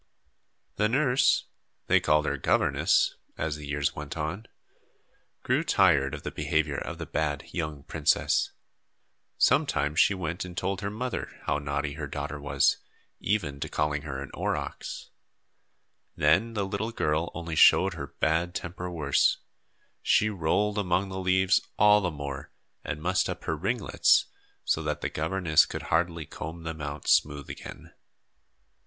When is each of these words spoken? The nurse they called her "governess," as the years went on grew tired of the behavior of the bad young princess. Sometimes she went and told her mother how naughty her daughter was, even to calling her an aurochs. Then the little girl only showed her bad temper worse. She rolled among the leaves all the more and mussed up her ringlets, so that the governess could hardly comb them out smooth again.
The 0.77 0.89
nurse 0.89 1.45
they 1.85 1.99
called 1.99 2.25
her 2.25 2.35
"governess," 2.35 3.17
as 3.37 3.55
the 3.57 3.67
years 3.67 3.95
went 3.95 4.17
on 4.17 4.47
grew 5.43 5.63
tired 5.63 6.15
of 6.15 6.23
the 6.23 6.31
behavior 6.31 6.79
of 6.79 6.97
the 6.97 7.05
bad 7.05 7.43
young 7.53 7.83
princess. 7.83 8.51
Sometimes 9.37 9.99
she 9.99 10.15
went 10.15 10.43
and 10.43 10.57
told 10.57 10.81
her 10.81 10.89
mother 10.89 11.29
how 11.43 11.59
naughty 11.59 11.93
her 11.93 12.07
daughter 12.07 12.39
was, 12.41 12.77
even 13.19 13.59
to 13.59 13.69
calling 13.69 14.01
her 14.01 14.23
an 14.23 14.31
aurochs. 14.33 15.11
Then 16.15 16.53
the 16.55 16.65
little 16.65 16.91
girl 16.91 17.29
only 17.35 17.55
showed 17.55 17.93
her 17.93 18.07
bad 18.07 18.55
temper 18.55 18.89
worse. 18.89 19.37
She 20.01 20.31
rolled 20.31 20.79
among 20.79 21.09
the 21.09 21.19
leaves 21.19 21.61
all 21.77 22.01
the 22.01 22.09
more 22.09 22.49
and 22.83 23.03
mussed 23.03 23.29
up 23.29 23.43
her 23.43 23.55
ringlets, 23.55 24.25
so 24.63 24.81
that 24.81 25.01
the 25.01 25.09
governess 25.09 25.67
could 25.67 25.83
hardly 25.93 26.25
comb 26.25 26.63
them 26.63 26.81
out 26.81 27.07
smooth 27.07 27.51
again. 27.51 27.93